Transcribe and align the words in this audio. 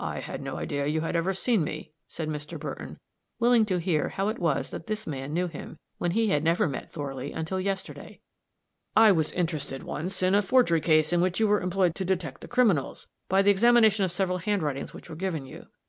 "I 0.00 0.18
had 0.18 0.42
no 0.42 0.56
idea 0.56 0.86
you 0.88 1.02
had 1.02 1.14
ever 1.14 1.32
seen 1.32 1.62
me," 1.62 1.92
said 2.08 2.28
Mr. 2.28 2.58
Burton, 2.58 2.98
willing 3.38 3.64
to 3.66 3.78
hear 3.78 4.08
how 4.08 4.26
it 4.26 4.40
was 4.40 4.70
that 4.70 4.88
this 4.88 5.06
man 5.06 5.32
knew 5.32 5.46
him, 5.46 5.78
when 5.96 6.10
he 6.10 6.30
had 6.30 6.42
never 6.42 6.66
met 6.66 6.90
Thorley 6.90 7.30
until 7.30 7.60
yesterday. 7.60 8.18
"I 8.96 9.12
was 9.12 9.30
interested, 9.30 9.84
once, 9.84 10.24
in 10.24 10.34
a 10.34 10.42
forgery 10.42 10.80
case 10.80 11.12
in 11.12 11.20
which 11.20 11.38
you 11.38 11.46
were 11.46 11.60
employed 11.60 11.94
to 11.94 12.04
detect 12.04 12.40
the 12.40 12.48
criminals, 12.48 13.06
by 13.28 13.42
the 13.42 13.52
examination 13.52 14.04
of 14.04 14.10
several 14.10 14.38
handwritings 14.38 14.92
which 14.92 15.08
were 15.08 15.14
given 15.14 15.46
you. 15.46 15.68